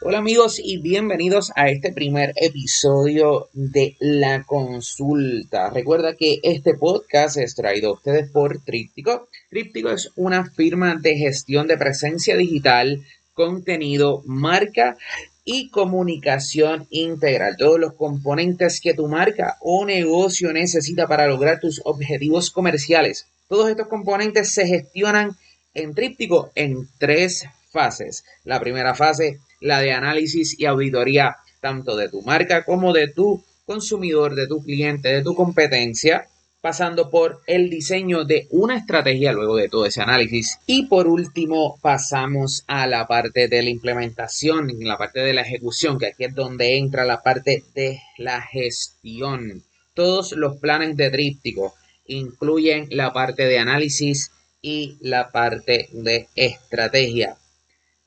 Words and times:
Hola 0.00 0.18
amigos 0.18 0.60
y 0.62 0.76
bienvenidos 0.76 1.50
a 1.56 1.70
este 1.70 1.92
primer 1.92 2.32
episodio 2.36 3.48
de 3.52 3.96
La 3.98 4.44
Consulta. 4.44 5.70
Recuerda 5.70 6.14
que 6.14 6.38
este 6.44 6.74
podcast 6.74 7.36
es 7.36 7.56
traído 7.56 7.90
a 7.90 7.94
ustedes 7.94 8.30
por 8.30 8.62
Tríptico. 8.62 9.28
Tríptico 9.50 9.90
es 9.90 10.12
una 10.14 10.48
firma 10.52 10.94
de 10.94 11.16
gestión 11.16 11.66
de 11.66 11.76
presencia 11.76 12.36
digital, 12.36 13.04
contenido, 13.34 14.22
marca 14.24 14.96
y 15.44 15.68
comunicación 15.70 16.86
integral. 16.90 17.56
Todos 17.58 17.80
los 17.80 17.94
componentes 17.94 18.80
que 18.80 18.94
tu 18.94 19.08
marca 19.08 19.56
o 19.60 19.84
negocio 19.84 20.52
necesita 20.52 21.08
para 21.08 21.26
lograr 21.26 21.58
tus 21.58 21.80
objetivos 21.84 22.52
comerciales. 22.52 23.26
Todos 23.48 23.68
estos 23.68 23.88
componentes 23.88 24.54
se 24.54 24.64
gestionan 24.64 25.36
en 25.74 25.92
Tríptico 25.92 26.52
en 26.54 26.88
tres 26.98 27.46
fases. 27.72 28.24
La 28.44 28.60
primera 28.60 28.94
fase 28.94 29.40
la 29.60 29.80
de 29.80 29.92
análisis 29.92 30.58
y 30.58 30.66
auditoría 30.66 31.36
tanto 31.60 31.96
de 31.96 32.08
tu 32.08 32.22
marca 32.22 32.64
como 32.64 32.92
de 32.92 33.08
tu 33.08 33.42
consumidor, 33.64 34.34
de 34.34 34.46
tu 34.46 34.62
cliente, 34.62 35.08
de 35.08 35.22
tu 35.22 35.34
competencia, 35.34 36.26
pasando 36.60 37.10
por 37.10 37.42
el 37.46 37.70
diseño 37.70 38.24
de 38.24 38.46
una 38.50 38.76
estrategia 38.76 39.32
luego 39.32 39.56
de 39.56 39.68
todo 39.68 39.86
ese 39.86 40.02
análisis. 40.02 40.58
Y 40.66 40.86
por 40.86 41.06
último, 41.06 41.78
pasamos 41.80 42.64
a 42.66 42.86
la 42.86 43.06
parte 43.06 43.48
de 43.48 43.62
la 43.62 43.70
implementación, 43.70 44.68
la 44.80 44.98
parte 44.98 45.20
de 45.20 45.34
la 45.34 45.42
ejecución, 45.42 45.98
que 45.98 46.06
aquí 46.06 46.24
es 46.24 46.34
donde 46.34 46.78
entra 46.78 47.04
la 47.04 47.22
parte 47.22 47.64
de 47.74 48.00
la 48.16 48.40
gestión. 48.40 49.62
Todos 49.94 50.32
los 50.32 50.56
planes 50.58 50.96
de 50.96 51.10
tríptico 51.10 51.74
incluyen 52.06 52.88
la 52.90 53.12
parte 53.12 53.44
de 53.44 53.58
análisis 53.58 54.32
y 54.62 54.96
la 55.00 55.30
parte 55.30 55.88
de 55.92 56.28
estrategia 56.34 57.36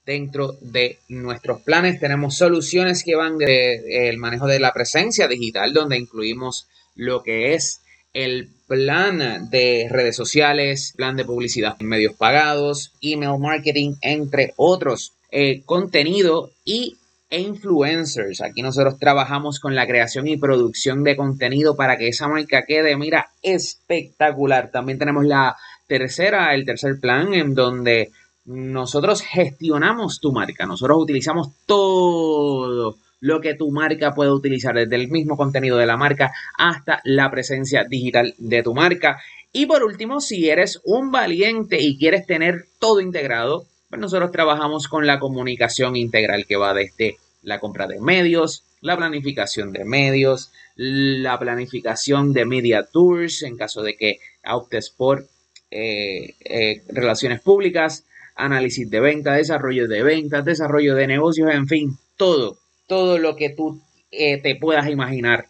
dentro 0.05 0.58
de 0.62 1.00
nuestros 1.10 1.62
planes. 1.62 2.00
Tenemos 2.00 2.38
soluciones 2.38 3.04
que 3.04 3.16
van 3.16 3.38
del 3.38 4.18
manejo 4.18 4.48
de 4.48 4.59
la 4.59 4.73
presencia 4.73 5.28
digital, 5.28 5.73
donde 5.73 5.98
incluimos 5.98 6.67
lo 6.95 7.23
que 7.23 7.53
es 7.53 7.81
el 8.14 8.50
plan 8.67 9.50
de 9.50 9.88
redes 9.90 10.16
sociales, 10.16 10.94
plan 10.95 11.16
de 11.16 11.25
publicidad 11.25 11.75
en 11.80 11.88
medios 11.88 12.14
pagados, 12.14 12.94
email 13.02 13.40
marketing, 13.40 13.95
entre 14.02 14.53
otros, 14.58 15.14
eh, 15.31 15.62
contenido 15.66 16.52
y 16.66 16.97
influencers. 17.30 18.42
Aquí 18.42 18.62
nosotros 18.62 19.00
trabajamos 19.00 19.59
con 19.59 19.75
la 19.75 19.88
creación 19.88 20.28
y 20.28 20.38
producción 20.38 21.03
de 21.03 21.16
contenido 21.16 21.75
para 21.75 21.97
que 21.97 22.09
esa 22.09 22.28
marca 22.28 22.66
quede, 22.66 22.97
mira, 22.97 23.31
espectacular. 23.42 24.72
También 24.72 25.00
tenemos 25.00 25.25
la 25.25 25.56
tercera, 25.88 26.53
el 26.53 26.66
tercer 26.66 27.00
plan 27.00 27.34
en 27.34 27.53
donde 27.53 28.12
nosotros 28.45 29.22
gestionamos 29.22 30.20
tu 30.20 30.31
marca, 30.31 30.66
nosotros 30.66 30.97
utilizamos 31.00 31.50
todo 31.66 32.97
lo 33.20 33.39
que 33.39 33.53
tu 33.53 33.72
marca 33.72 34.14
puede 34.14 34.31
utilizar, 34.31 34.75
desde 34.75 34.95
el 34.95 35.09
mismo 35.09 35.38
contenido 35.38 35.78
de 35.78 35.86
la 35.86 35.95
marca 35.95 36.31
hasta 36.58 37.02
la 37.03 37.30
presencia 37.30 37.86
digital 37.88 38.34
de 38.38 38.64
tu 38.64 38.73
marca. 38.73 39.22
Y 39.53 39.67
por 39.67 39.84
último, 39.84 40.22
si 40.22 40.50
eres 40.50 40.81
un 40.84 41.12
valiente 41.12 41.78
y 41.80 41.97
quieres 41.97 42.25
tener 42.25 42.66
todo 42.80 43.00
integrado, 43.00 43.67
pues 43.89 44.02
nosotros 44.02 44.31
trabajamos 44.31 44.88
con 44.88 45.06
la 45.06 45.19
comunicación 45.19 45.95
integral 45.95 46.45
que 46.47 46.56
va 46.56 46.73
desde 46.73 47.17
la 47.44 47.59
compra 47.59 47.88
de 47.88 48.00
medios, 48.00 48.64
la 48.81 48.97
planificación 48.97 49.72
de 49.72 49.86
medios, 49.86 50.52
la 50.75 51.38
planificación 51.38 52.34
de 52.34 52.45
media 52.45 52.88
tours 52.92 53.44
en 53.44 53.58
caso 53.58 53.84
de 53.84 53.95
que 53.95 54.19
optes 54.50 54.89
por 54.89 55.28
eh, 55.69 56.34
eh, 56.44 56.81
relaciones 56.88 57.42
públicas, 57.42 58.06
análisis 58.42 58.89
de 58.89 59.00
venta, 59.00 59.34
desarrollo 59.34 59.88
de 59.88 60.03
ventas, 60.03 60.44
desarrollo 60.44 60.95
de 60.95 61.08
negocios, 61.08 61.50
en 61.52 61.67
fin, 61.67 61.97
todo, 62.17 62.58
todo 62.88 63.17
lo 63.17 63.36
que 63.36 63.50
tú 63.50 63.81
eh, 64.11 64.42
te 64.42 64.56
puedas 64.56 64.89
imaginar 64.89 65.45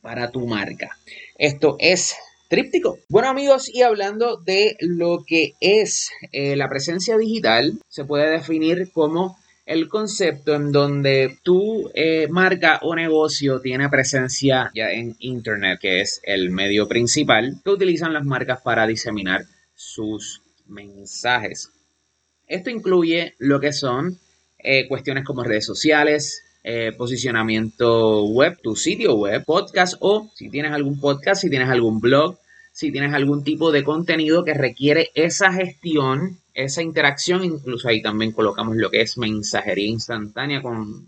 para 0.00 0.30
tu 0.30 0.46
marca. 0.46 0.90
Esto 1.38 1.76
es 1.78 2.14
tríptico. 2.48 2.98
Bueno 3.08 3.28
amigos, 3.28 3.68
y 3.72 3.82
hablando 3.82 4.36
de 4.36 4.76
lo 4.80 5.24
que 5.26 5.52
es 5.60 6.10
eh, 6.32 6.56
la 6.56 6.68
presencia 6.68 7.16
digital, 7.16 7.80
se 7.88 8.04
puede 8.04 8.30
definir 8.30 8.90
como 8.92 9.36
el 9.66 9.88
concepto 9.88 10.54
en 10.54 10.72
donde 10.72 11.38
tu 11.42 11.90
eh, 11.94 12.28
marca 12.28 12.80
o 12.82 12.94
negocio 12.94 13.60
tiene 13.60 13.88
presencia 13.88 14.70
ya 14.74 14.90
en 14.90 15.16
Internet, 15.20 15.78
que 15.80 16.02
es 16.02 16.20
el 16.24 16.50
medio 16.50 16.86
principal 16.86 17.56
que 17.64 17.70
utilizan 17.70 18.12
las 18.12 18.24
marcas 18.24 18.60
para 18.62 18.86
diseminar 18.86 19.46
sus 19.74 20.42
mensajes. 20.66 21.70
Esto 22.46 22.70
incluye 22.70 23.34
lo 23.38 23.60
que 23.60 23.72
son 23.72 24.18
eh, 24.58 24.86
cuestiones 24.88 25.24
como 25.24 25.44
redes 25.44 25.66
sociales, 25.66 26.42
eh, 26.62 26.92
posicionamiento 26.96 28.24
web, 28.24 28.58
tu 28.62 28.76
sitio 28.76 29.14
web, 29.14 29.44
podcast 29.44 29.96
o 30.00 30.30
si 30.34 30.48
tienes 30.48 30.72
algún 30.72 30.98
podcast, 30.98 31.42
si 31.42 31.50
tienes 31.50 31.68
algún 31.68 32.00
blog, 32.00 32.38
si 32.72 32.90
tienes 32.90 33.12
algún 33.12 33.44
tipo 33.44 33.70
de 33.70 33.84
contenido 33.84 34.44
que 34.44 34.54
requiere 34.54 35.10
esa 35.14 35.52
gestión, 35.52 36.38
esa 36.54 36.82
interacción, 36.82 37.44
incluso 37.44 37.88
ahí 37.88 38.00
también 38.00 38.32
colocamos 38.32 38.76
lo 38.76 38.90
que 38.90 39.02
es 39.02 39.18
mensajería 39.18 39.88
instantánea 39.88 40.62
con 40.62 41.04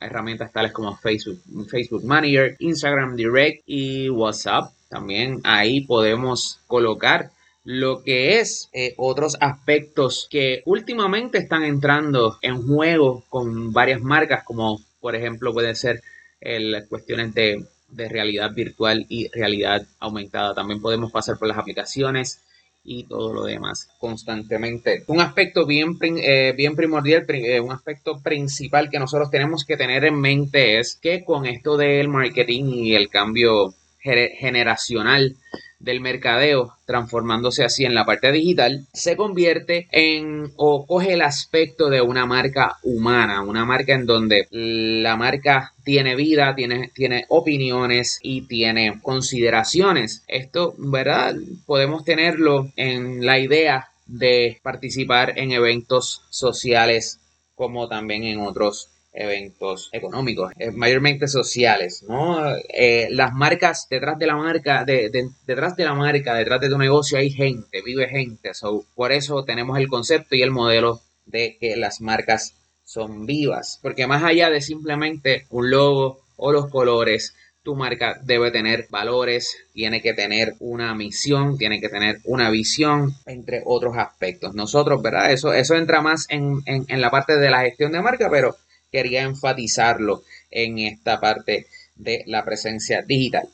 herramientas 0.00 0.52
tales 0.52 0.72
como 0.72 0.96
Facebook, 0.96 1.40
Facebook 1.70 2.04
Manager, 2.04 2.56
Instagram 2.58 3.16
Direct 3.16 3.62
y 3.66 4.08
WhatsApp. 4.08 4.72
También 4.88 5.40
ahí 5.44 5.82
podemos 5.82 6.58
colocar 6.66 7.30
lo 7.64 8.02
que 8.02 8.40
es 8.40 8.68
eh, 8.72 8.94
otros 8.96 9.36
aspectos 9.40 10.26
que 10.30 10.62
últimamente 10.64 11.38
están 11.38 11.62
entrando 11.62 12.38
en 12.42 12.66
juego 12.66 13.24
con 13.28 13.72
varias 13.72 14.00
marcas, 14.00 14.42
como 14.44 14.80
por 15.00 15.14
ejemplo 15.14 15.52
puede 15.52 15.74
ser 15.74 16.02
las 16.40 16.88
cuestiones 16.88 17.34
de, 17.34 17.64
realidad 17.94 18.50
virtual 18.52 19.06
y 19.08 19.28
realidad 19.28 19.86
aumentada. 20.00 20.54
También 20.54 20.80
podemos 20.80 21.12
pasar 21.12 21.38
por 21.38 21.46
las 21.46 21.58
aplicaciones 21.58 22.40
y 22.84 23.04
todo 23.04 23.32
lo 23.32 23.44
demás 23.44 23.90
constantemente. 24.00 25.04
Un 25.06 25.20
aspecto 25.20 25.66
bien, 25.66 25.98
eh, 26.02 26.52
bien 26.56 26.74
primordial, 26.74 27.24
eh, 27.28 27.60
un 27.60 27.70
aspecto 27.70 28.20
principal 28.20 28.90
que 28.90 28.98
nosotros 28.98 29.30
tenemos 29.30 29.64
que 29.64 29.76
tener 29.76 30.04
en 30.04 30.18
mente 30.18 30.80
es 30.80 30.98
que 31.00 31.22
con 31.22 31.46
esto 31.46 31.76
del 31.76 32.08
marketing 32.08 32.64
y 32.64 32.94
el 32.96 33.08
cambio 33.08 33.74
generacional 34.00 35.36
del 35.82 36.00
mercadeo, 36.00 36.76
transformándose 36.86 37.64
así 37.64 37.84
en 37.84 37.94
la 37.94 38.04
parte 38.04 38.32
digital, 38.32 38.86
se 38.92 39.16
convierte 39.16 39.88
en 39.90 40.52
o 40.56 40.86
coge 40.86 41.12
el 41.12 41.22
aspecto 41.22 41.90
de 41.90 42.00
una 42.00 42.24
marca 42.24 42.78
humana, 42.82 43.42
una 43.42 43.64
marca 43.64 43.94
en 43.94 44.06
donde 44.06 44.46
la 44.50 45.16
marca 45.16 45.74
tiene 45.84 46.14
vida, 46.14 46.54
tiene, 46.54 46.90
tiene 46.94 47.26
opiniones 47.28 48.18
y 48.22 48.42
tiene 48.42 49.00
consideraciones. 49.02 50.22
Esto, 50.28 50.74
¿verdad? 50.78 51.34
Podemos 51.66 52.04
tenerlo 52.04 52.70
en 52.76 53.26
la 53.26 53.38
idea 53.38 53.88
de 54.06 54.60
participar 54.62 55.38
en 55.38 55.52
eventos 55.52 56.22
sociales 56.30 57.18
como 57.54 57.88
también 57.88 58.24
en 58.24 58.40
otros 58.40 58.88
eventos 59.12 59.90
económicos, 59.92 60.52
eh, 60.58 60.70
mayormente 60.70 61.28
sociales, 61.28 62.04
¿no? 62.08 62.56
Eh, 62.68 63.08
las 63.10 63.32
marcas, 63.34 63.86
detrás 63.90 64.18
de 64.18 64.26
la 64.26 64.36
marca, 64.36 64.84
de, 64.84 65.10
detrás 65.46 65.76
de 65.76 65.84
la 65.84 65.94
marca, 65.94 66.34
detrás 66.34 66.60
de 66.60 66.70
tu 66.70 66.78
negocio 66.78 67.18
hay 67.18 67.30
gente, 67.30 67.82
vive 67.82 68.08
gente, 68.08 68.54
so, 68.54 68.84
por 68.94 69.12
eso 69.12 69.44
tenemos 69.44 69.78
el 69.78 69.88
concepto 69.88 70.34
y 70.34 70.42
el 70.42 70.50
modelo 70.50 71.00
de 71.26 71.56
que 71.60 71.76
las 71.76 72.00
marcas 72.00 72.54
son 72.84 73.26
vivas, 73.26 73.78
porque 73.82 74.06
más 74.06 74.22
allá 74.24 74.50
de 74.50 74.60
simplemente 74.60 75.46
un 75.50 75.70
logo 75.70 76.20
o 76.36 76.52
los 76.52 76.70
colores, 76.70 77.34
tu 77.62 77.76
marca 77.76 78.18
debe 78.24 78.50
tener 78.50 78.88
valores, 78.90 79.56
tiene 79.72 80.02
que 80.02 80.14
tener 80.14 80.54
una 80.58 80.94
misión, 80.96 81.56
tiene 81.58 81.80
que 81.80 81.88
tener 81.88 82.18
una 82.24 82.50
visión, 82.50 83.14
entre 83.24 83.62
otros 83.64 83.96
aspectos. 83.96 84.52
Nosotros, 84.54 85.00
¿verdad? 85.00 85.30
Eso, 85.30 85.52
eso 85.52 85.76
entra 85.76 86.00
más 86.00 86.26
en, 86.28 86.60
en 86.66 87.00
la 87.00 87.12
parte 87.12 87.38
de 87.38 87.50
la 87.50 87.60
gestión 87.60 87.92
de 87.92 88.02
marca, 88.02 88.28
pero 88.28 88.56
quería 88.92 89.22
enfatizarlo 89.22 90.22
en 90.50 90.78
esta 90.78 91.18
parte 91.20 91.66
de 91.96 92.22
la 92.26 92.44
presencia 92.44 93.02
digital. 93.02 93.48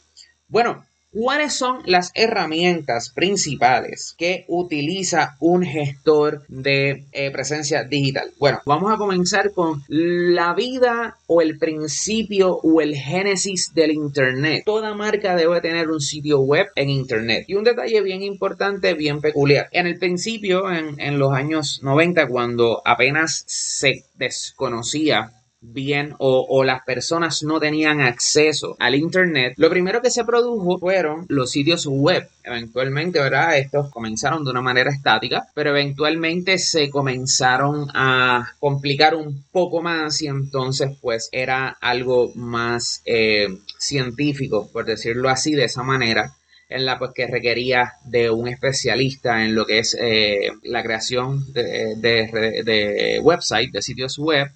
Bueno, 0.49 0.85
¿Cuáles 1.11 1.55
son 1.55 1.79
las 1.87 2.13
herramientas 2.15 3.09
principales 3.15 4.15
que 4.19 4.45
utiliza 4.47 5.37
un 5.41 5.63
gestor 5.63 6.45
de 6.49 7.07
eh, 7.13 7.31
presencia 7.31 7.85
digital? 7.85 8.31
Bueno, 8.39 8.61
vamos 8.67 8.93
a 8.93 8.99
comenzar 8.99 9.53
con 9.53 9.83
la 9.89 10.53
vida 10.53 11.17
o 11.27 11.41
el 11.41 11.59
principio 11.59 12.59
o 12.63 12.83
el 12.83 12.95
génesis 12.95 13.73
del 13.75 13.93
Internet. 13.93 14.65
Toda 14.67 14.95
marca 14.95 15.35
debe 15.35 15.63
tener 15.63 15.89
un 15.89 16.03
sitio 16.03 16.41
web 16.41 16.67
en 16.77 16.91
Internet. 16.91 17.47
Y 17.49 17.55
un 17.55 17.65
detalle 17.65 18.03
bien 18.03 18.23
importante, 18.23 18.93
bien 18.93 19.23
peculiar. 19.23 19.69
En 19.73 19.87
el 19.87 19.99
principio, 19.99 20.71
en, 20.71 21.01
en 21.01 21.19
los 21.19 21.33
años 21.33 21.81
90, 21.83 22.29
cuando 22.29 22.83
apenas 22.85 23.45
se 23.47 24.05
desconocía 24.19 25.33
bien 25.61 26.15
o, 26.19 26.63
las 26.65 26.85
personas 26.85 27.43
no 27.43 27.59
tenían 27.59 28.01
acceso 28.01 28.77
al 28.79 28.95
internet, 28.95 29.55
lo 29.57 29.71
primero 29.71 30.01
que 30.01 30.11
se 30.11 30.25
produjo 30.25 30.79
fueron 30.79 31.27
los 31.29 31.51
sitios 31.51 31.87
web. 31.87 32.29
Eventualmente, 32.45 33.19
¿verdad? 33.21 33.59
Estos 33.59 33.91
comenzaron 33.91 34.45
de 34.45 34.51
una 34.51 34.63
manera 34.63 34.91
estática, 34.91 35.49
pero 35.55 35.71
eventualmente 35.71 36.59
se 36.59 36.89
comenzaron 36.91 37.89
a 37.95 38.53
complicar 38.59 39.15
un 39.15 39.45
poco 39.53 39.83
más 39.83 40.23
y 40.23 40.29
entonces 40.29 40.97
pues 41.01 41.29
era 41.33 41.77
algo 41.81 42.33
más 42.35 43.03
eh, 43.05 43.49
científico, 43.79 44.71
por 44.73 44.85
decirlo 44.85 45.29
así, 45.29 45.55
de 45.55 45.65
esa 45.65 45.83
manera 45.83 46.35
en 46.71 46.85
la 46.85 46.99
pues, 46.99 47.13
que 47.15 47.27
requería 47.27 47.95
de 48.05 48.31
un 48.31 48.47
especialista 48.47 49.45
en 49.45 49.55
lo 49.55 49.65
que 49.67 49.79
es 49.79 49.97
eh, 49.99 50.51
la 50.63 50.83
creación 50.83 51.53
de, 51.53 51.97
de, 51.97 52.63
de 52.65 53.21
website, 53.23 53.73
de 53.73 53.83
sitios 53.83 54.19
web 54.19 54.49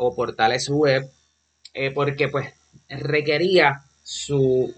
o 0.00 0.14
portales 0.14 0.68
web, 0.68 1.08
eh, 1.74 1.90
porque 1.92 2.28
pues 2.28 2.48
requería 2.88 3.84
su, 4.10 4.74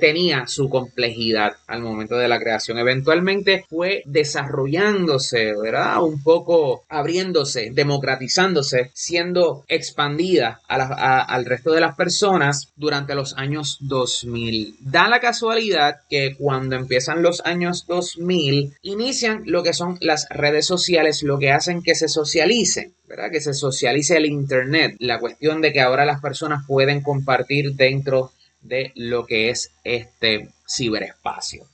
tenía 0.00 0.46
su 0.46 0.68
complejidad 0.68 1.56
al 1.66 1.80
momento 1.80 2.16
de 2.16 2.28
la 2.28 2.38
creación. 2.38 2.76
Eventualmente 2.78 3.64
fue 3.70 4.02
desarrollándose, 4.04 5.54
¿verdad? 5.56 6.02
Un 6.02 6.22
poco 6.22 6.84
abriéndose, 6.90 7.70
democratizándose, 7.72 8.90
siendo 8.92 9.64
expandida 9.66 10.60
al 10.68 11.46
resto 11.46 11.72
de 11.72 11.80
las 11.80 11.96
personas 11.96 12.68
durante 12.76 13.14
los 13.14 13.34
años 13.38 13.78
2000. 13.80 14.76
Da 14.80 15.08
la 15.08 15.20
casualidad 15.20 16.00
que 16.10 16.36
cuando 16.36 16.76
empiezan 16.76 17.22
los 17.22 17.40
años 17.46 17.86
2000, 17.86 18.74
inician 18.82 19.42
lo 19.46 19.62
que 19.62 19.72
son 19.72 19.96
las 20.02 20.28
redes 20.28 20.66
sociales, 20.66 21.22
lo 21.22 21.38
que 21.38 21.50
hacen 21.50 21.82
que 21.82 21.94
se 21.94 22.08
socialicen. 22.08 22.92
¿verdad? 23.08 23.30
Que 23.30 23.40
se 23.40 23.54
socialice 23.54 24.16
el 24.16 24.26
Internet. 24.26 24.96
La 24.98 25.20
cuestión 25.20 25.60
de 25.60 25.72
que 25.72 25.80
ahora 25.80 26.04
las 26.04 26.20
personas 26.20 26.64
pueden 26.66 27.02
compartir 27.02 27.74
dentro 27.74 28.32
de 28.68 28.92
lo 28.94 29.26
que 29.26 29.50
es 29.50 29.72
este 29.84 30.48
ciberespacio. 30.68 31.66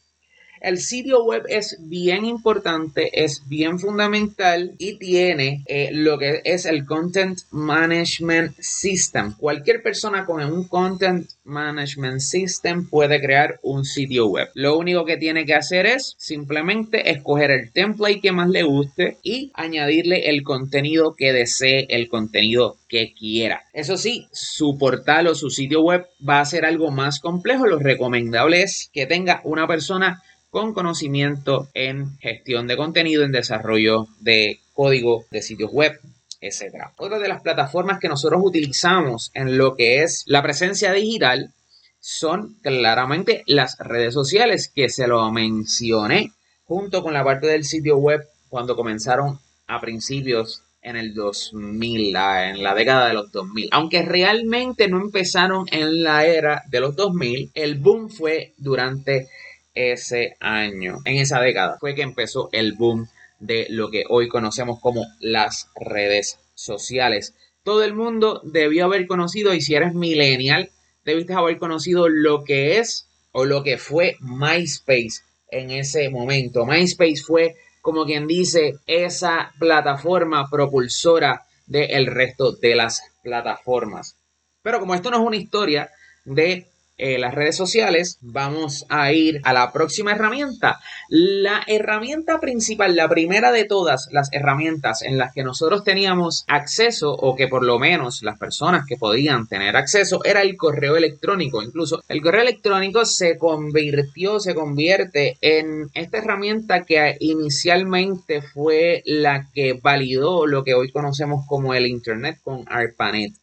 El 0.62 0.78
sitio 0.78 1.24
web 1.24 1.42
es 1.48 1.76
bien 1.80 2.24
importante, 2.24 3.24
es 3.24 3.42
bien 3.48 3.80
fundamental 3.80 4.76
y 4.78 4.96
tiene 4.96 5.64
eh, 5.66 5.88
lo 5.92 6.18
que 6.18 6.40
es 6.44 6.66
el 6.66 6.86
Content 6.86 7.36
Management 7.50 8.54
System. 8.60 9.34
Cualquier 9.36 9.82
persona 9.82 10.24
con 10.24 10.40
un 10.44 10.68
Content 10.68 11.28
Management 11.42 12.20
System 12.20 12.88
puede 12.88 13.20
crear 13.20 13.58
un 13.64 13.84
sitio 13.84 14.28
web. 14.28 14.50
Lo 14.54 14.78
único 14.78 15.04
que 15.04 15.16
tiene 15.16 15.46
que 15.46 15.54
hacer 15.54 15.84
es 15.84 16.14
simplemente 16.16 17.10
escoger 17.10 17.50
el 17.50 17.72
template 17.72 18.20
que 18.20 18.30
más 18.30 18.48
le 18.48 18.62
guste 18.62 19.16
y 19.24 19.50
añadirle 19.54 20.30
el 20.30 20.44
contenido 20.44 21.16
que 21.16 21.32
desee, 21.32 21.86
el 21.88 22.08
contenido 22.08 22.76
que 22.88 23.14
quiera. 23.14 23.64
Eso 23.72 23.96
sí, 23.96 24.28
su 24.30 24.78
portal 24.78 25.26
o 25.26 25.34
su 25.34 25.50
sitio 25.50 25.82
web 25.82 26.06
va 26.26 26.38
a 26.38 26.44
ser 26.44 26.64
algo 26.64 26.92
más 26.92 27.18
complejo. 27.18 27.66
Lo 27.66 27.80
recomendable 27.80 28.62
es 28.62 28.90
que 28.92 29.06
tenga 29.06 29.40
una 29.42 29.66
persona 29.66 30.22
con 30.52 30.74
conocimiento 30.74 31.68
en 31.72 32.18
gestión 32.18 32.66
de 32.66 32.76
contenido, 32.76 33.24
en 33.24 33.32
desarrollo 33.32 34.06
de 34.20 34.60
código 34.74 35.24
de 35.30 35.40
sitios 35.40 35.72
web, 35.72 35.98
etc. 36.42 36.88
Otra 36.98 37.18
de 37.18 37.28
las 37.28 37.40
plataformas 37.40 37.98
que 37.98 38.10
nosotros 38.10 38.42
utilizamos 38.44 39.30
en 39.32 39.56
lo 39.56 39.74
que 39.76 40.02
es 40.02 40.24
la 40.26 40.42
presencia 40.42 40.92
digital 40.92 41.54
son 42.00 42.58
claramente 42.60 43.44
las 43.46 43.78
redes 43.78 44.12
sociales 44.12 44.68
que 44.68 44.90
se 44.90 45.06
lo 45.06 45.32
mencioné 45.32 46.32
junto 46.66 47.02
con 47.02 47.14
la 47.14 47.24
parte 47.24 47.46
del 47.46 47.64
sitio 47.64 47.96
web 47.96 48.20
cuando 48.50 48.76
comenzaron 48.76 49.38
a 49.68 49.80
principios 49.80 50.64
en 50.82 50.96
el 50.96 51.14
2000, 51.14 52.14
en 52.14 52.62
la 52.62 52.74
década 52.74 53.08
de 53.08 53.14
los 53.14 53.32
2000. 53.32 53.70
Aunque 53.72 54.02
realmente 54.02 54.86
no 54.88 55.00
empezaron 55.00 55.64
en 55.70 56.02
la 56.02 56.26
era 56.26 56.62
de 56.68 56.80
los 56.80 56.94
2000, 56.94 57.52
el 57.54 57.76
boom 57.76 58.10
fue 58.10 58.52
durante 58.58 59.28
ese 59.74 60.36
año, 60.40 60.98
en 61.04 61.16
esa 61.16 61.40
década, 61.40 61.78
fue 61.78 61.94
que 61.94 62.02
empezó 62.02 62.48
el 62.52 62.74
boom 62.74 63.08
de 63.38 63.66
lo 63.70 63.90
que 63.90 64.04
hoy 64.08 64.28
conocemos 64.28 64.80
como 64.80 65.06
las 65.20 65.68
redes 65.74 66.38
sociales. 66.54 67.34
Todo 67.64 67.84
el 67.84 67.94
mundo 67.94 68.40
debió 68.44 68.84
haber 68.84 69.06
conocido, 69.06 69.54
y 69.54 69.60
si 69.60 69.74
eres 69.74 69.94
millennial, 69.94 70.70
debiste 71.04 71.34
haber 71.34 71.58
conocido 71.58 72.08
lo 72.08 72.44
que 72.44 72.78
es 72.78 73.08
o 73.32 73.44
lo 73.44 73.62
que 73.62 73.78
fue 73.78 74.16
MySpace 74.20 75.22
en 75.48 75.70
ese 75.70 76.08
momento. 76.10 76.66
MySpace 76.66 77.22
fue, 77.24 77.56
como 77.80 78.04
quien 78.04 78.26
dice, 78.26 78.78
esa 78.86 79.52
plataforma 79.58 80.48
propulsora 80.50 81.46
del 81.66 82.06
resto 82.06 82.52
de 82.52 82.74
las 82.74 83.02
plataformas. 83.22 84.16
Pero 84.62 84.80
como 84.80 84.94
esto 84.94 85.10
no 85.10 85.18
es 85.18 85.26
una 85.26 85.36
historia 85.36 85.90
de 86.24 86.66
eh, 87.02 87.18
las 87.18 87.34
redes 87.34 87.56
sociales, 87.56 88.18
vamos 88.20 88.86
a 88.88 89.10
ir 89.10 89.40
a 89.42 89.52
la 89.52 89.72
próxima 89.72 90.12
herramienta. 90.12 90.78
La 91.08 91.64
herramienta 91.66 92.38
principal, 92.38 92.94
la 92.94 93.08
primera 93.08 93.50
de 93.50 93.64
todas 93.64 94.08
las 94.12 94.32
herramientas 94.32 95.02
en 95.02 95.18
las 95.18 95.32
que 95.32 95.42
nosotros 95.42 95.82
teníamos 95.82 96.44
acceso 96.46 97.12
o 97.12 97.34
que 97.34 97.48
por 97.48 97.64
lo 97.64 97.80
menos 97.80 98.22
las 98.22 98.38
personas 98.38 98.86
que 98.86 98.96
podían 98.96 99.48
tener 99.48 99.76
acceso 99.76 100.20
era 100.24 100.42
el 100.42 100.56
correo 100.56 100.94
electrónico. 100.94 101.60
Incluso 101.60 102.04
el 102.06 102.22
correo 102.22 102.42
electrónico 102.42 103.04
se 103.04 103.36
convirtió, 103.36 104.38
se 104.38 104.54
convierte 104.54 105.38
en 105.40 105.90
esta 105.94 106.18
herramienta 106.18 106.84
que 106.84 107.16
inicialmente 107.18 108.42
fue 108.42 109.02
la 109.06 109.48
que 109.52 109.80
validó 109.82 110.46
lo 110.46 110.62
que 110.62 110.74
hoy 110.74 110.92
conocemos 110.92 111.44
como 111.48 111.74
el 111.74 111.88
Internet 111.88 112.38
con 112.44 112.64
ARPANET 112.68 113.41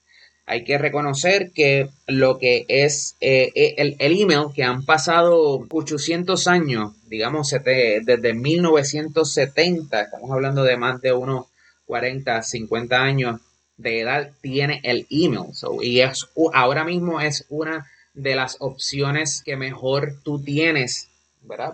hay 0.49 0.63
que 0.63 0.79
reconocer 0.79 1.51
que 1.51 1.89
lo 2.07 2.39
que 2.39 2.65
es 2.67 3.15
eh, 3.21 3.51
eh, 3.53 3.75
el, 3.77 3.95
email, 3.99 4.47
que 4.55 4.63
han 4.63 4.83
pasado 4.83 5.63
800 5.69 6.47
años, 6.47 6.93
digamos 7.07 7.51
desde 7.51 8.33
1970, 8.33 10.01
estamos 10.01 10.31
hablando 10.31 10.63
de 10.63 10.75
más 10.75 11.01
de 11.01 11.13
unos 11.13 11.45
40, 11.85 12.41
50 12.41 12.99
años 12.99 13.39
de 13.77 13.99
edad, 13.99 14.31
tiene 14.41 14.81
el 14.83 15.05
email. 15.11 15.51
y 15.83 15.99
es, 15.99 16.25
ahora 16.51 16.83
mismo 16.83 17.21
es 17.21 17.45
una 17.49 17.85
de 18.15 18.35
las 18.35 18.57
opciones 18.59 19.43
que 19.45 19.55
mejor 19.55 20.15
tú 20.23 20.41
tienes 20.41 21.09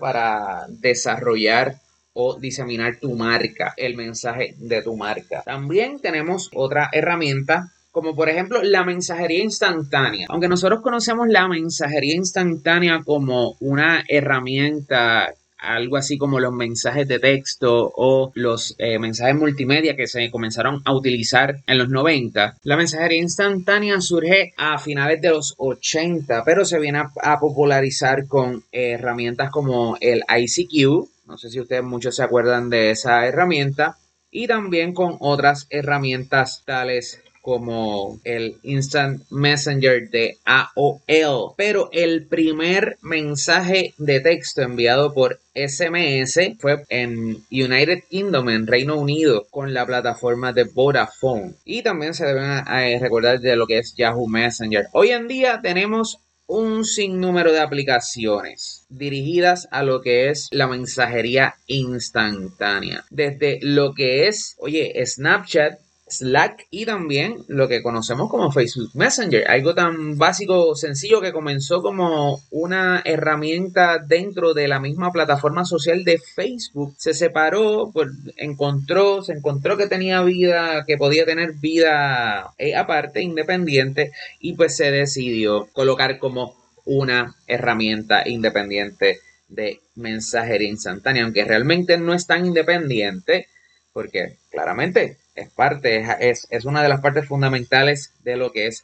para 0.02 0.66
desarrollar 0.68 1.80
o 2.12 2.38
diseminar 2.38 2.98
tu 3.00 3.16
marca, 3.16 3.74
el 3.78 3.96
mensaje 3.96 4.54
de 4.58 4.82
tu 4.82 4.98
marca. 4.98 5.44
También 5.46 6.02
tenemos 6.02 6.50
otra 6.54 6.90
herramienta 6.92 7.72
como 7.96 8.14
por 8.14 8.28
ejemplo 8.28 8.62
la 8.62 8.84
mensajería 8.84 9.42
instantánea. 9.42 10.28
Aunque 10.30 10.50
nosotros 10.50 10.82
conocemos 10.82 11.30
la 11.30 11.48
mensajería 11.48 12.14
instantánea 12.14 13.00
como 13.06 13.56
una 13.62 14.04
herramienta 14.10 15.34
algo 15.58 15.96
así 15.96 16.18
como 16.18 16.42
los 16.42 16.52
mensajes 16.52 17.08
de 17.08 17.20
texto 17.20 17.94
o 17.96 18.34
los 18.36 18.76
eh, 18.80 19.00
mensajes 19.00 19.38
multimedia 19.38 19.96
que 19.96 20.08
se 20.08 20.30
comenzaron 20.30 20.82
a 20.84 20.94
utilizar 20.94 21.62
en 21.66 21.78
los 21.78 21.88
90. 21.88 22.58
La 22.64 22.76
mensajería 22.76 23.22
instantánea 23.22 24.02
surge 24.02 24.52
a 24.58 24.78
finales 24.78 25.22
de 25.22 25.30
los 25.30 25.56
80, 25.58 26.44
pero 26.44 26.66
se 26.66 26.80
viene 26.80 27.02
a, 27.22 27.40
popularizar 27.40 28.28
con 28.28 28.66
herramientas 28.74 29.50
como 29.52 29.96
el 30.02 30.22
ICQ. 30.28 31.08
No 31.28 31.38
sé 31.38 31.50
si 31.50 31.62
ustedes 31.62 31.84
muchos 31.84 32.18
se 32.18 32.24
acuerdan 32.24 32.70
de 32.70 32.92
esa 32.92 33.26
herramienta. 33.26 33.96
Y 34.30 34.48
también 34.48 34.94
con 34.94 35.16
otras 35.22 35.66
herramientas 35.70 36.64
tales 36.66 37.22
como 37.46 38.20
el 38.24 38.58
Instant 38.64 39.22
Messenger 39.30 40.10
de 40.10 40.40
AOL. 40.46 41.54
Pero 41.56 41.90
el 41.92 42.26
primer 42.26 42.98
mensaje 43.04 43.94
de 44.00 44.20
texto 44.20 44.64
enviado 44.64 45.14
por 45.14 45.40
SMS 45.54 46.40
fue 46.58 46.84
en 46.90 47.44
United 47.52 48.00
Kingdom, 48.10 48.50
en 48.50 48.66
Reino 48.66 48.96
Unido, 48.96 49.46
con 49.52 49.76
la 49.76 49.86
plataforma 49.86 50.54
de 50.54 50.64
Vodafone. 50.64 51.54
Y 51.66 51.84
también 51.84 52.16
se 52.16 52.26
deben 52.26 52.64
eh, 52.68 52.98
recordar 53.00 53.40
de 53.40 53.56
lo 53.56 53.68
que 53.68 53.78
es 53.78 53.94
Yahoo 53.96 54.28
Messenger. 54.28 54.88
Hoy 54.94 55.12
en 55.12 55.28
día 55.28 55.60
tenemos 55.62 56.18
un 56.48 56.84
sinnúmero 56.84 57.52
de 57.52 57.60
aplicaciones 57.60 58.86
dirigidas 58.90 59.68
a 59.72 59.84
lo 59.84 60.02
que 60.02 60.30
es 60.30 60.48
la 60.52 60.68
mensajería 60.68 61.56
instantánea. 61.68 63.04
Desde 63.10 63.60
lo 63.62 63.94
que 63.94 64.28
es, 64.28 64.56
oye, 64.60 64.94
Snapchat, 65.06 65.80
Slack 66.08 66.68
y 66.70 66.86
también 66.86 67.44
lo 67.48 67.68
que 67.68 67.82
conocemos 67.82 68.30
como 68.30 68.52
Facebook 68.52 68.92
Messenger, 68.94 69.50
algo 69.50 69.74
tan 69.74 70.18
básico, 70.20 70.76
sencillo 70.76 71.20
que 71.20 71.34
comenzó 71.34 71.82
como 71.82 72.44
una 72.52 73.02
herramienta 73.04 73.98
dentro 73.98 74.54
de 74.54 74.68
la 74.68 74.80
misma 74.80 75.12
plataforma 75.12 75.66
social 75.66 76.04
de 76.04 76.20
Facebook. 76.20 76.94
Se 76.98 77.16
separó, 77.16 77.90
pues, 77.92 78.10
encontró, 78.38 79.24
se 79.24 79.34
encontró 79.34 79.78
que 79.78 79.88
tenía 79.88 80.22
vida, 80.22 80.86
que 80.86 80.98
podía 80.98 81.26
tener 81.26 81.54
vida 81.54 82.54
eh, 82.60 82.76
aparte, 82.76 83.22
independiente, 83.22 84.12
y 84.40 84.54
pues 84.54 84.76
se 84.78 84.92
decidió 84.92 85.68
colocar 85.74 86.20
como 86.20 86.56
una 86.86 87.36
herramienta 87.48 88.28
independiente 88.28 89.20
de 89.48 89.80
mensajería 89.96 90.70
instantánea, 90.70 91.24
aunque 91.24 91.46
realmente 91.46 91.98
no 91.98 92.14
es 92.14 92.28
tan 92.28 92.46
independiente, 92.46 93.48
porque 93.92 94.38
claramente 94.52 95.18
es 95.36 95.50
parte, 95.52 96.06
es, 96.20 96.48
es 96.50 96.66
una 96.66 96.82
de 96.82 96.90
las 96.90 97.02
partes 97.02 97.28
fundamentales 97.28 98.12
de 98.24 98.38
lo 98.38 98.52
que 98.52 98.68
es 98.68 98.84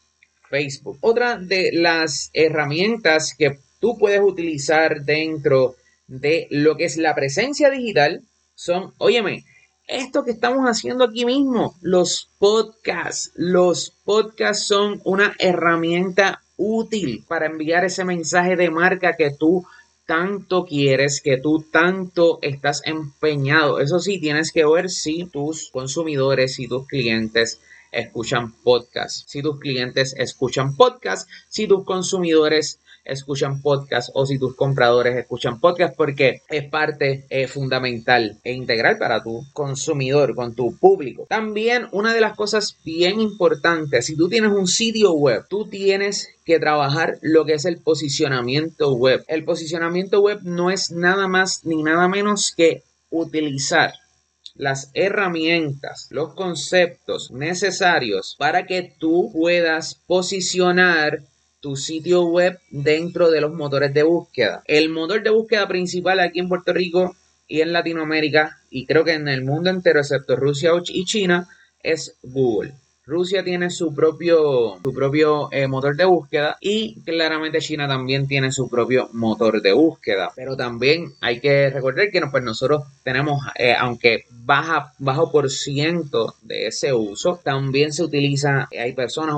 Facebook. 0.49 0.97
Otra 1.01 1.37
de 1.37 1.71
las 1.73 2.29
herramientas 2.33 3.33
que 3.37 3.57
tú 3.79 3.97
puedes 3.97 4.21
utilizar 4.21 5.03
dentro 5.03 5.75
de 6.07 6.47
lo 6.51 6.75
que 6.75 6.85
es 6.85 6.97
la 6.97 7.15
presencia 7.15 7.69
digital 7.69 8.21
son, 8.53 8.93
óyeme, 8.97 9.45
esto 9.87 10.23
que 10.23 10.31
estamos 10.31 10.65
haciendo 10.65 11.05
aquí 11.05 11.25
mismo, 11.25 11.75
los 11.81 12.29
podcasts. 12.37 13.31
Los 13.35 13.91
podcasts 14.03 14.67
son 14.67 15.01
una 15.03 15.35
herramienta 15.39 16.41
útil 16.57 17.25
para 17.27 17.47
enviar 17.47 17.85
ese 17.85 18.05
mensaje 18.05 18.55
de 18.55 18.69
marca 18.69 19.15
que 19.15 19.31
tú 19.31 19.65
tanto 20.11 20.65
quieres, 20.65 21.21
que 21.21 21.37
tú 21.37 21.65
tanto 21.71 22.39
estás 22.41 22.81
empeñado. 22.83 23.79
Eso 23.79 23.97
sí, 24.01 24.19
tienes 24.19 24.51
que 24.51 24.65
ver 24.65 24.89
si 24.89 25.23
tus 25.23 25.69
consumidores, 25.71 26.59
y 26.59 26.67
tus 26.67 26.85
clientes 26.85 27.61
escuchan 27.93 28.51
podcast. 28.61 29.25
Si 29.29 29.41
tus 29.41 29.57
clientes 29.57 30.13
escuchan 30.17 30.75
podcast, 30.75 31.29
si 31.47 31.65
tus 31.65 31.85
consumidores 31.85 32.81
escuchan 33.03 33.61
podcast 33.61 34.09
o 34.13 34.25
si 34.25 34.37
tus 34.37 34.55
compradores 34.55 35.17
escuchan 35.17 35.59
podcast 35.59 35.95
porque 35.95 36.41
es 36.49 36.69
parte 36.69 37.25
eh, 37.29 37.47
fundamental 37.47 38.37
e 38.43 38.53
integral 38.53 38.97
para 38.97 39.23
tu 39.23 39.43
consumidor, 39.53 40.35
con 40.35 40.55
tu 40.55 40.77
público. 40.77 41.25
También 41.29 41.87
una 41.91 42.13
de 42.13 42.21
las 42.21 42.35
cosas 42.35 42.77
bien 42.83 43.19
importantes, 43.19 44.05
si 44.05 44.15
tú 44.15 44.29
tienes 44.29 44.51
un 44.51 44.67
sitio 44.67 45.13
web, 45.13 45.45
tú 45.49 45.67
tienes 45.67 46.29
que 46.45 46.59
trabajar 46.59 47.17
lo 47.21 47.45
que 47.45 47.53
es 47.53 47.65
el 47.65 47.77
posicionamiento 47.77 48.93
web. 48.93 49.23
El 49.27 49.43
posicionamiento 49.43 50.21
web 50.21 50.39
no 50.43 50.71
es 50.71 50.91
nada 50.91 51.27
más 51.27 51.65
ni 51.65 51.83
nada 51.83 52.07
menos 52.07 52.53
que 52.55 52.83
utilizar 53.09 53.93
las 54.55 54.91
herramientas, 54.93 56.07
los 56.11 56.33
conceptos 56.33 57.31
necesarios 57.31 58.35
para 58.37 58.65
que 58.65 58.93
tú 58.99 59.31
puedas 59.33 59.95
posicionar 60.07 61.23
tu 61.61 61.75
sitio 61.75 62.25
web 62.25 62.59
dentro 62.71 63.29
de 63.29 63.39
los 63.39 63.53
motores 63.53 63.93
de 63.93 64.03
búsqueda. 64.03 64.63
El 64.65 64.89
motor 64.89 65.23
de 65.23 65.29
búsqueda 65.29 65.67
principal 65.67 66.19
aquí 66.19 66.39
en 66.39 66.49
Puerto 66.49 66.73
Rico 66.73 67.15
y 67.47 67.61
en 67.61 67.71
Latinoamérica, 67.71 68.59
y 68.69 68.85
creo 68.85 69.05
que 69.05 69.13
en 69.13 69.27
el 69.27 69.43
mundo 69.43 69.69
entero, 69.69 69.99
excepto 69.99 70.35
Rusia 70.35 70.71
y 70.89 71.05
China, 71.05 71.47
es 71.83 72.17
Google. 72.23 72.73
Rusia 73.11 73.43
tiene 73.43 73.69
su 73.69 73.93
propio, 73.93 74.79
su 74.81 74.93
propio 74.93 75.49
eh, 75.51 75.67
motor 75.67 75.97
de 75.97 76.05
búsqueda 76.05 76.55
y 76.61 77.01
claramente 77.01 77.59
China 77.59 77.85
también 77.85 78.25
tiene 78.25 78.53
su 78.53 78.69
propio 78.69 79.09
motor 79.11 79.61
de 79.61 79.73
búsqueda. 79.73 80.31
Pero 80.33 80.55
también 80.55 81.11
hay 81.19 81.41
que 81.41 81.69
recordar 81.69 82.09
que 82.09 82.21
pues 82.31 82.41
nosotros 82.41 82.83
tenemos, 83.03 83.41
eh, 83.55 83.75
aunque 83.77 84.23
baja, 84.29 84.93
bajo 84.97 85.29
por 85.29 85.49
ciento 85.49 86.35
de 86.41 86.67
ese 86.67 86.93
uso, 86.93 87.41
también 87.43 87.91
se 87.91 88.03
utiliza, 88.03 88.69
hay 88.71 88.93
personas 88.93 89.35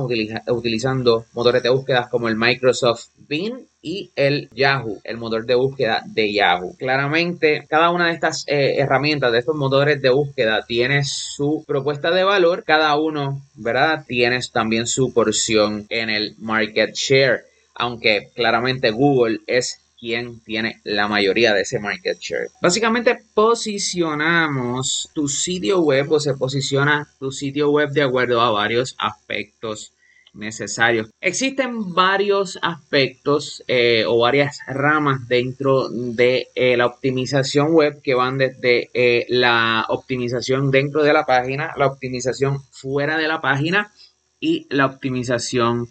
utilizando 0.48 1.26
motores 1.34 1.64
de 1.64 1.70
búsqueda 1.70 2.10
como 2.12 2.30
el 2.30 2.36
Microsoft 2.36 3.08
Bing 3.28 3.66
y 3.84 4.12
el 4.16 4.50
Yahoo, 4.56 5.02
el 5.04 5.18
motor 5.18 5.46
de 5.46 5.56
búsqueda 5.56 6.02
de 6.06 6.34
Yahoo. 6.34 6.76
Claramente, 6.78 7.66
cada 7.70 7.92
una 7.92 8.08
de 8.08 8.14
estas 8.14 8.46
eh, 8.48 8.78
herramientas, 8.78 9.32
de 9.32 9.40
estos 9.40 9.56
motores 9.56 10.02
de 10.02 10.10
búsqueda, 10.10 10.64
tiene 10.66 11.04
su 11.04 11.64
propuesta 11.68 12.10
de 12.10 12.24
valor. 12.24 12.64
Cada 12.66 12.96
uno, 12.96 13.42
¿verdad? 13.56 14.06
Tiene 14.08 14.40
también 14.52 14.88
su 14.88 15.14
porción 15.14 15.86
en 15.90 16.10
el 16.10 16.34
market 16.40 16.96
share. 16.96 17.42
Aunque 17.76 18.30
claramente 18.34 18.92
Google 18.92 19.42
es 19.48 19.80
quien 20.00 20.40
tiene 20.42 20.80
la 20.84 21.08
mayoría 21.08 21.54
de 21.54 21.62
ese 21.62 21.80
market 21.80 22.20
share. 22.20 22.50
Básicamente 22.62 23.20
posicionamos 23.34 25.10
tu 25.14 25.28
sitio 25.28 25.82
web 25.82 26.12
o 26.12 26.20
se 26.20 26.34
posiciona 26.36 27.08
tu 27.20 27.32
sitio 27.32 27.70
web 27.70 27.90
de 27.90 28.04
acuerdo 28.04 28.42
a 28.42 28.52
varios 28.52 28.96
aspectos 28.98 29.92
necesarios. 30.34 31.10
Existen 31.22 31.94
varios 31.94 32.60
aspectos 32.62 33.64
eh, 33.68 34.04
o 34.08 34.20
varias 34.20 34.60
ramas 34.68 35.28
dentro 35.28 35.90
de 35.90 36.48
eh, 36.56 36.76
la 36.76 36.88
optimización 36.88 37.74
web 37.74 38.02
que 38.02 38.16
van 38.16 38.38
desde 38.38 38.90
eh, 38.94 39.26
la 39.30 39.86
optimización 39.90 40.72
dentro 40.72 41.04
de 41.04 41.14
la 41.14 41.26
página, 41.26 41.74
la 41.78 41.88
optimización 41.88 42.62
fuera 42.72 43.18
de 43.18 43.28
la 43.28 43.42
página 43.42 43.92
y 44.40 44.68
la 44.70 44.88
optimización 44.88 45.88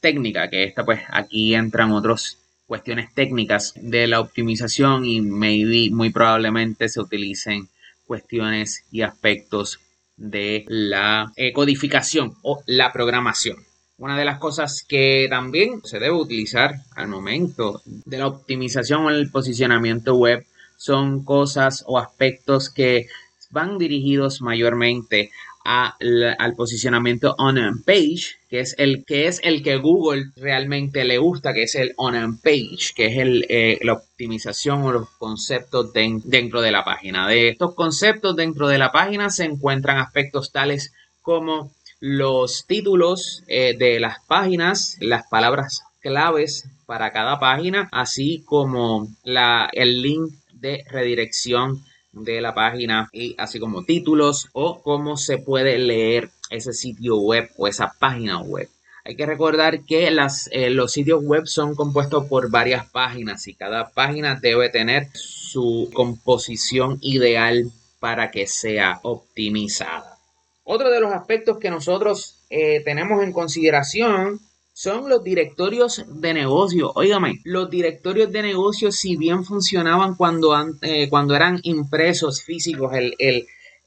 técnica, 0.00 0.48
que 0.48 0.64
esta 0.64 0.82
pues 0.82 1.00
aquí 1.10 1.54
entran 1.54 1.92
otras 1.92 2.38
cuestiones 2.66 3.12
técnicas 3.12 3.74
de 3.76 4.06
la 4.06 4.18
optimización 4.18 5.04
y 5.04 5.20
maybe 5.20 5.90
muy 5.90 6.08
probablemente 6.08 6.88
se 6.88 7.00
utilicen 7.00 7.68
cuestiones 8.06 8.86
y 8.90 9.02
aspectos 9.02 9.78
de 10.18 10.64
la 10.68 11.32
eh, 11.36 11.52
codificación 11.52 12.34
o 12.42 12.62
la 12.66 12.92
programación. 12.92 13.56
Una 13.96 14.18
de 14.18 14.24
las 14.24 14.38
cosas 14.38 14.84
que 14.86 15.26
también 15.30 15.80
se 15.84 15.98
debe 15.98 16.14
utilizar 16.14 16.74
al 16.94 17.08
momento 17.08 17.80
de 17.84 18.18
la 18.18 18.26
optimización 18.26 19.06
o 19.06 19.10
el 19.10 19.30
posicionamiento 19.30 20.14
web 20.14 20.46
son 20.76 21.24
cosas 21.24 21.82
o 21.86 21.98
aspectos 21.98 22.70
que 22.70 23.06
van 23.50 23.78
dirigidos 23.78 24.40
mayormente 24.40 25.30
al 25.68 26.54
posicionamiento 26.56 27.34
on 27.36 27.82
page, 27.84 28.38
que 28.48 28.60
es 28.60 28.74
el 28.78 29.04
que 29.04 29.26
es 29.26 29.40
el 29.44 29.62
que 29.62 29.76
Google 29.76 30.30
realmente 30.36 31.04
le 31.04 31.18
gusta, 31.18 31.52
que 31.52 31.64
es 31.64 31.74
el 31.74 31.92
on 31.96 32.38
page, 32.38 32.92
que 32.94 33.06
es 33.06 33.18
el, 33.18 33.44
eh, 33.50 33.78
la 33.82 33.92
optimización 33.94 34.82
o 34.82 34.92
los 34.92 35.10
conceptos 35.18 35.92
dentro 35.92 36.62
de 36.62 36.70
la 36.70 36.84
página. 36.84 37.28
De 37.28 37.50
estos 37.50 37.74
conceptos 37.74 38.34
dentro 38.34 38.68
de 38.68 38.78
la 38.78 38.92
página 38.92 39.28
se 39.28 39.44
encuentran 39.44 39.98
aspectos 39.98 40.52
tales 40.52 40.92
como 41.20 41.70
los 42.00 42.64
títulos 42.66 43.42
eh, 43.46 43.76
de 43.78 44.00
las 44.00 44.24
páginas, 44.26 44.96
las 45.00 45.26
palabras 45.28 45.82
claves 46.00 46.66
para 46.86 47.12
cada 47.12 47.38
página, 47.38 47.88
así 47.92 48.42
como 48.46 49.08
la, 49.22 49.68
el 49.74 50.00
link 50.00 50.32
de 50.52 50.84
redirección 50.88 51.82
de 52.24 52.40
la 52.40 52.54
página 52.54 53.08
y 53.12 53.34
así 53.38 53.58
como 53.58 53.84
títulos 53.84 54.48
o 54.52 54.82
cómo 54.82 55.16
se 55.16 55.38
puede 55.38 55.78
leer 55.78 56.30
ese 56.50 56.72
sitio 56.72 57.18
web 57.18 57.50
o 57.56 57.66
esa 57.68 57.94
página 57.98 58.40
web. 58.40 58.68
Hay 59.04 59.16
que 59.16 59.26
recordar 59.26 59.84
que 59.84 60.10
las, 60.10 60.48
eh, 60.52 60.70
los 60.70 60.92
sitios 60.92 61.24
web 61.24 61.46
son 61.46 61.74
compuestos 61.74 62.26
por 62.26 62.50
varias 62.50 62.86
páginas 62.90 63.48
y 63.48 63.54
cada 63.54 63.90
página 63.90 64.38
debe 64.40 64.68
tener 64.68 65.08
su 65.14 65.90
composición 65.94 66.98
ideal 67.00 67.70
para 68.00 68.30
que 68.30 68.46
sea 68.46 69.00
optimizada. 69.02 70.18
Otro 70.64 70.90
de 70.90 71.00
los 71.00 71.12
aspectos 71.12 71.58
que 71.58 71.70
nosotros 71.70 72.36
eh, 72.50 72.82
tenemos 72.84 73.22
en 73.22 73.32
consideración 73.32 74.40
son 74.78 75.08
los 75.08 75.24
directorios 75.24 76.04
de 76.06 76.32
negocio. 76.32 76.92
Óigame, 76.94 77.40
los 77.42 77.68
directorios 77.68 78.30
de 78.30 78.42
negocio, 78.42 78.92
si 78.92 79.16
bien 79.16 79.44
funcionaban 79.44 80.14
cuando, 80.14 80.54
eh, 80.82 81.08
cuando 81.08 81.34
eran 81.34 81.58
impresos 81.64 82.44
físicos, 82.44 82.92
el, 82.94 83.16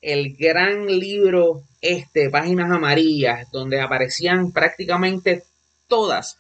el, 0.02 0.36
gran 0.36 0.88
libro, 0.88 1.64
este, 1.80 2.30
páginas 2.30 2.70
amarillas, 2.70 3.50
donde 3.54 3.80
aparecían 3.80 4.52
prácticamente 4.52 5.46
todas, 5.88 6.38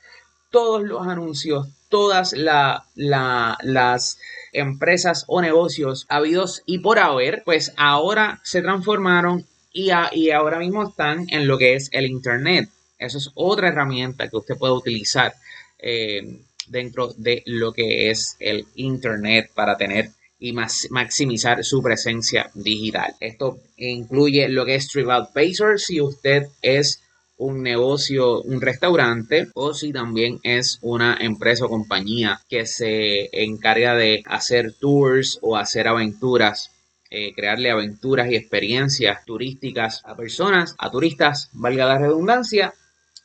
todos 0.50 0.84
los 0.84 1.08
anuncios, 1.08 1.70
todas 1.88 2.34
las 2.34 4.17
empresas 4.51 5.24
o 5.27 5.41
negocios 5.41 6.05
habidos 6.10 6.62
y 6.65 6.79
por 6.79 7.00
haber, 7.00 7.43
pues 7.46 7.72
ahora 7.77 8.41
se 8.43 8.62
transformaron 8.62 9.46
y, 9.72 9.91
y 10.12 10.31
ahora 10.31 10.60
mismo 10.60 10.89
están 10.89 11.25
en 11.29 11.48
lo 11.48 11.58
que 11.58 11.75
es 11.75 11.88
el 11.93 12.05
Internet. 12.05 12.70
Eso 13.01 13.17
es 13.17 13.31
otra 13.34 13.70
herramienta 13.70 14.29
que 14.29 14.38
usted 14.38 14.58
puede 14.58 14.74
utilizar 14.74 15.34
eh, 15.79 16.39
dentro 16.67 17.13
de 17.17 17.41
lo 17.48 17.74
que 17.74 18.12
es 18.12 18.38
el 18.39 18.65
Internet 18.75 19.51
para 19.53 19.75
tener 19.75 20.12
y 20.39 20.53
maximizar 20.53 21.63
su 21.63 21.84
presencia 21.84 22.50
digital. 22.53 23.15
Esto 23.20 23.60
incluye 23.77 24.48
lo 24.50 24.65
que 24.65 24.75
es 24.75 24.88
TripAdvisor 24.88 25.79
si 25.79 26.01
usted 26.01 26.48
es 26.62 27.01
un 27.38 27.63
negocio, 27.63 28.41
un 28.41 28.62
restaurante 28.62 29.50
o 29.55 29.74
si 29.74 29.91
también 29.91 30.39
es 30.43 30.77
una 30.81 31.17
empresa 31.20 31.65
o 31.65 31.70
compañía 31.70 32.39
que 32.50 32.65
se 32.65 33.29
encarga 33.31 33.96
de 33.96 34.24
hacer 34.25 34.74
tours 34.79 35.39
o 35.41 35.58
hacer 35.58 35.88
aventuras 35.88 36.72
eh, 37.13 37.34
crearle 37.36 37.70
aventuras 37.70 38.31
y 38.31 38.38
experiencias 38.38 39.25
turísticas 39.25 40.01
a 40.05 40.15
personas, 40.15 40.75
a 40.77 40.89
turistas, 40.89 41.50
valga 41.51 41.86
la 41.86 41.98
redundancia, 41.98 42.74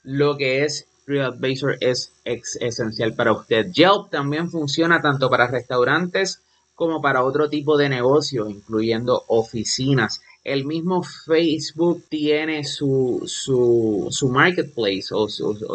lo 0.06 0.36
que 0.36 0.64
es 0.64 0.86
TripAdvisor 1.04 1.78
es 1.80 2.12
esencial 2.24 3.14
para 3.14 3.32
usted. 3.32 3.66
Yelp 3.72 4.10
también 4.10 4.50
funciona 4.50 5.02
tanto 5.02 5.28
para 5.28 5.48
restaurantes 5.48 6.40
como 6.74 7.02
para 7.02 7.24
otro 7.24 7.48
tipo 7.48 7.76
de 7.76 7.88
negocio, 7.88 8.48
incluyendo 8.48 9.24
oficinas. 9.28 10.20
El 10.44 10.64
mismo 10.64 11.02
Facebook 11.02 12.04
tiene 12.08 12.64
su, 12.64 13.22
su, 13.26 14.28
marketplace 14.28 15.06
o, 15.12 15.26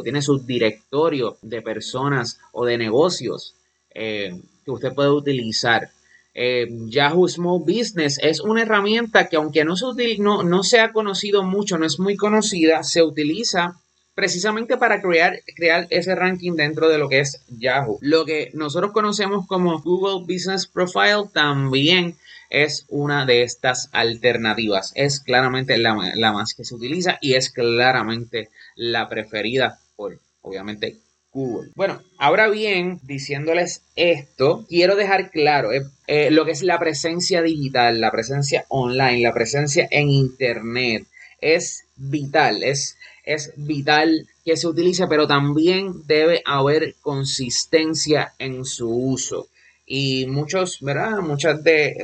tiene 0.01 0.21
su 0.21 0.39
directorio 0.39 1.38
de 1.41 1.61
personas 1.61 2.39
o 2.53 2.65
de 2.65 2.77
negocios 2.77 3.53
eh, 3.93 4.39
que 4.63 4.71
usted 4.71 4.93
puede 4.93 5.09
utilizar 5.09 5.89
eh, 6.33 6.67
Yahoo 6.88 7.27
Small 7.27 7.59
Business 7.59 8.17
es 8.21 8.39
una 8.39 8.61
herramienta 8.61 9.27
que 9.27 9.35
aunque 9.35 9.65
no 9.65 9.75
se, 9.75 9.85
no, 10.19 10.43
no 10.43 10.63
se 10.63 10.79
ha 10.79 10.93
conocido 10.93 11.43
mucho, 11.43 11.77
no 11.77 11.85
es 11.85 12.00
muy 12.00 12.15
conocida, 12.15 12.83
se 12.83 13.03
utiliza 13.03 13.81
precisamente 14.15 14.77
para 14.77 15.01
crear, 15.01 15.39
crear 15.56 15.88
ese 15.89 16.15
ranking 16.15 16.53
dentro 16.53 16.89
de 16.89 16.98
lo 16.98 17.10
que 17.10 17.20
es 17.20 17.41
Yahoo. 17.48 17.98
Lo 18.01 18.25
que 18.25 18.51
nosotros 18.53 18.91
conocemos 18.91 19.48
como 19.48 19.82
Google 19.82 20.25
Business 20.32 20.68
Profile 20.68 21.30
también 21.34 22.15
es 22.51 22.86
una 22.89 23.25
de 23.25 23.44
estas 23.44 23.89
alternativas. 23.94 24.91
Es 24.96 25.22
claramente 25.22 25.77
la, 25.77 25.94
más 26.34 26.53
que 26.53 26.65
se 26.65 26.75
utiliza 26.75 27.18
y 27.22 27.34
es 27.34 27.50
claramente 27.50 28.50
la 28.75 29.08
preferida 29.10 29.80
por, 29.96 30.20
obviamente, 30.41 30.98
Google. 31.34 31.72
Bueno, 31.75 32.01
ahora 32.18 32.50
bien, 32.50 33.00
diciéndoles 33.03 33.84
esto, 33.96 34.65
quiero 34.68 34.98
dejar 34.98 35.32
claro 35.32 35.72
eh, 35.72 35.84
eh, 36.08 36.30
lo 36.30 36.44
que 36.44 36.51
es 36.51 36.62
la 36.62 36.77
presencia 36.77 37.41
digital, 37.41 38.01
la 38.01 38.12
presencia 38.12 38.65
online, 38.68 39.22
la 39.22 39.34
presencia 39.34 39.88
en 39.89 40.10
Internet. 40.10 41.06
Es 41.39 41.86
vital, 41.96 42.63
es 42.63 42.98
es 43.24 43.54
vital 43.56 44.28
que 44.44 44.58
se 44.58 44.68
utilice, 44.68 45.08
pero 45.08 45.28
también 45.28 46.06
debe 46.06 46.42
haber 46.46 46.96
consistencia 47.01 48.34
en 48.40 48.66
su 48.66 48.90
uso. 48.90 49.48
Y 49.86 50.25
muchos, 50.28 50.80
¿verdad? 50.82 51.20
Muchas 51.20 51.63
de 51.63 51.96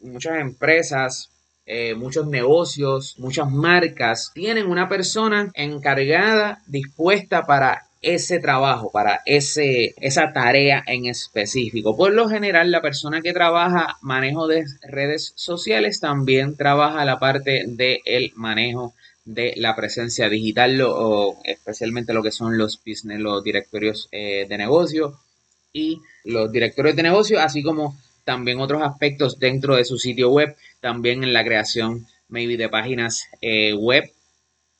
muchas 0.00 0.40
empresas, 0.40 1.30
eh, 1.66 1.94
muchos 1.94 2.26
negocios, 2.26 3.14
muchas 3.18 3.50
marcas 3.50 4.30
tienen 4.34 4.66
una 4.66 4.88
persona 4.88 5.50
encargada, 5.54 6.60
dispuesta 6.66 7.46
para 7.46 7.86
ese 8.00 8.40
trabajo, 8.40 8.90
para 8.90 9.20
ese, 9.26 9.94
esa 9.98 10.32
tarea 10.32 10.82
en 10.86 11.06
específico. 11.06 11.96
Por 11.96 12.12
lo 12.12 12.28
general, 12.28 12.70
la 12.72 12.82
persona 12.82 13.20
que 13.22 13.32
trabaja 13.32 13.96
manejo 14.02 14.48
de 14.48 14.64
redes 14.82 15.32
sociales 15.36 16.00
también 16.00 16.56
trabaja 16.56 17.04
la 17.04 17.20
parte 17.20 17.64
del 17.68 18.32
manejo 18.34 18.92
de 19.24 19.54
la 19.56 19.76
presencia 19.76 20.28
digital, 20.28 20.80
o 20.82 21.38
especialmente 21.44 22.12
lo 22.12 22.22
que 22.22 22.32
son 22.32 22.58
los 22.58 22.80
business, 22.84 23.20
los 23.20 23.42
directorios 23.44 24.08
eh, 24.10 24.46
de 24.48 24.58
negocio 24.58 25.20
y 25.72 26.00
los 26.24 26.50
directorios 26.50 26.96
de 26.96 27.02
negocio, 27.02 27.40
así 27.40 27.62
como 27.62 27.96
también 28.24 28.60
otros 28.60 28.82
aspectos 28.82 29.38
dentro 29.38 29.76
de 29.76 29.84
su 29.84 29.98
sitio 29.98 30.30
web, 30.30 30.56
también 30.80 31.24
en 31.24 31.32
la 31.32 31.44
creación 31.44 32.06
maybe 32.28 32.56
de 32.56 32.68
páginas 32.68 33.28
eh, 33.40 33.74
web 33.74 34.10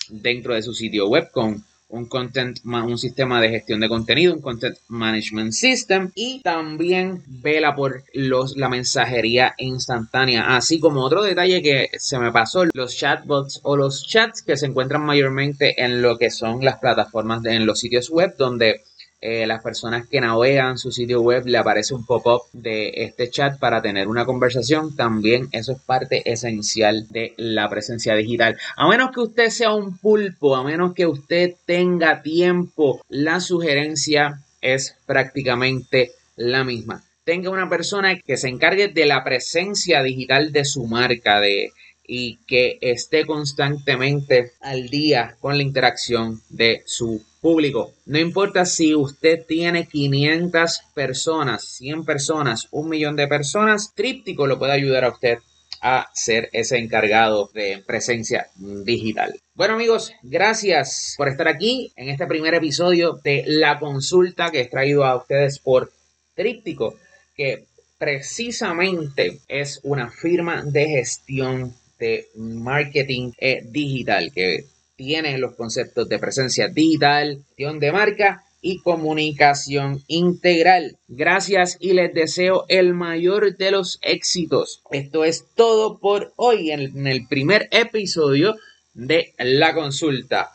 dentro 0.09 0.55
de 0.55 0.63
su 0.63 0.75
sitio 0.75 1.09
web 1.09 1.31
con 1.31 1.65
un 1.93 2.07
content, 2.07 2.59
un 2.65 2.99
sistema 2.99 3.41
de 3.41 3.51
gestión 3.51 3.81
de 3.81 3.89
contenido, 3.89 4.35
un 4.35 4.41
content 4.41 4.77
management 4.89 5.53
system 5.53 6.11
y 6.15 6.41
también 6.41 7.23
vela 7.27 7.75
por 7.75 8.03
los, 8.15 8.57
la 8.57 8.69
mensajería 8.69 9.55
instantánea, 9.59 10.57
así 10.57 10.81
como 10.81 11.03
otro 11.03 11.23
detalle 11.23 11.63
que 11.63 11.91
se 11.99 12.19
me 12.19 12.33
pasó, 12.33 12.65
los 12.73 12.97
chatbots 12.97 13.61
o 13.63 13.77
los 13.77 14.07
chats 14.07 14.43
que 14.43 14.57
se 14.57 14.67
encuentran 14.67 15.05
mayormente 15.05 15.83
en 15.83 16.03
lo 16.03 16.17
que 16.19 16.31
son 16.31 16.65
las 16.65 16.79
plataformas 16.79 17.43
de, 17.43 17.55
en 17.55 17.67
los 17.67 17.79
sitios 17.79 18.09
web 18.11 18.35
donde 18.39 18.83
eh, 19.25 19.47
las 19.47 19.63
personas 19.63 20.09
que 20.09 20.21
navegan 20.21 20.79
su 20.79 20.91
sitio 20.91 21.21
web 21.23 21.47
le 21.47 21.57
aparece 21.57 21.95
un 21.95 22.05
pop-up 22.05 22.43
de 22.53 22.93
este 22.97 23.31
chat 23.31 23.57
para 23.59 23.81
tener 23.81 24.09
una 24.09 24.25
conversación. 24.25 24.97
También 24.97 25.49
eso 25.53 25.73
es 25.73 25.79
parte 25.81 26.31
esencial 26.31 27.07
de 27.09 27.33
la 27.37 27.71
presencia 27.71 28.17
digital. 28.17 28.59
A 28.77 28.89
menos 28.89 29.13
que 29.13 29.21
usted 29.21 29.51
sea 29.51 29.73
un 29.73 29.97
pulpo, 29.97 30.57
a 30.57 30.65
menos 30.65 30.93
que 30.93 31.07
usted 31.07 31.55
tenga 31.65 32.21
tiempo, 32.21 33.01
la 33.09 33.39
sugerencia 33.39 34.43
es 34.61 34.97
prácticamente 35.07 36.11
la 36.35 36.65
misma. 36.65 37.05
Tenga 37.25 37.51
una 37.51 37.69
persona 37.69 38.19
que 38.19 38.37
se 38.37 38.49
encargue 38.49 38.89
de 38.89 39.07
la 39.07 39.23
presencia 39.23 40.03
digital 40.03 40.51
de 40.51 40.65
su 40.65 40.85
marca, 40.87 41.41
de 41.41 41.71
y 42.07 42.39
que 42.47 42.79
esté 42.81 43.27
constantemente 43.27 44.53
al 44.61 44.89
día 44.89 45.37
con 45.41 45.57
la 45.57 45.63
interacción 45.63 46.41
de 46.49 46.83
su 46.87 47.25
público. 47.41 47.93
No 48.07 48.19
importa 48.19 48.65
si 48.65 48.95
usted 48.95 49.45
tiene 49.47 49.87
500 49.87 50.81
personas, 50.95 51.65
100 51.77 52.05
personas, 52.05 52.69
un 52.71 52.89
millón 52.89 53.17
de 53.17 53.29
personas, 53.29 53.93
Tríptico 53.95 54.47
lo 54.47 54.59
puede 54.59 54.73
ayudar 54.73 55.05
a 55.05 55.11
usted 55.11 55.39
a 55.81 56.09
ser 56.15 56.49
ese 56.53 56.79
encargado 56.79 57.51
de 57.53 57.83
presencia 57.85 58.47
digital. 58.57 59.35
Bueno 59.55 59.75
amigos, 59.75 60.13
gracias 60.23 61.15
por 61.19 61.29
estar 61.29 61.49
aquí 61.49 61.93
en 61.97 62.09
este 62.09 62.27
primer 62.27 62.55
episodio 62.55 63.19
de 63.25 63.43
la 63.47 63.81
consulta 63.81 64.51
que 64.51 64.61
he 64.61 64.69
traído 64.69 65.05
a 65.05 65.17
ustedes 65.17 65.59
por 65.59 65.93
Tríptico, 66.35 66.95
que 67.37 67.67
precisamente 67.99 69.41
es 69.49 69.81
una 69.83 70.11
firma 70.11 70.63
de 70.65 70.87
gestión 70.87 71.75
de 72.03 72.27
marketing 72.35 73.31
eh, 73.39 73.63
digital 73.71 74.33
que 74.35 74.65
tiene 74.97 75.39
los 75.39 75.55
conceptos 75.55 76.09
de 76.09 76.19
presencia 76.19 76.67
digital, 76.67 77.45
de 77.57 77.93
marca 77.93 78.43
y 78.61 78.81
comunicación 78.81 80.03
integral. 80.09 80.97
Gracias 81.07 81.77
y 81.79 81.93
les 81.93 82.13
deseo 82.13 82.65
el 82.69 82.93
mayor 82.93 83.57
de 83.57 83.71
los 83.71 84.01
éxitos. 84.03 84.83
Esto 84.91 85.25
es 85.25 85.47
todo 85.55 86.01
por 86.01 86.33
hoy 86.35 86.73
en 86.73 87.07
el 87.07 87.29
primer 87.29 87.69
episodio 87.71 88.57
de 88.95 89.33
la 89.39 89.73
consulta. 89.73 90.51